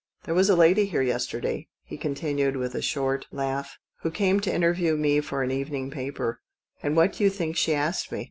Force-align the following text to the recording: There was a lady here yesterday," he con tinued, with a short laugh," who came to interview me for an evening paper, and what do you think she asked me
There 0.23 0.33
was 0.33 0.49
a 0.49 0.55
lady 0.55 0.87
here 0.87 1.03
yesterday," 1.03 1.67
he 1.83 1.95
con 1.95 2.15
tinued, 2.15 2.55
with 2.55 2.73
a 2.73 2.81
short 2.81 3.27
laugh," 3.31 3.77
who 4.01 4.09
came 4.09 4.39
to 4.39 4.51
interview 4.51 4.97
me 4.97 5.19
for 5.21 5.43
an 5.43 5.51
evening 5.51 5.91
paper, 5.91 6.41
and 6.81 6.97
what 6.97 7.13
do 7.13 7.23
you 7.23 7.29
think 7.29 7.55
she 7.55 7.75
asked 7.75 8.11
me 8.11 8.19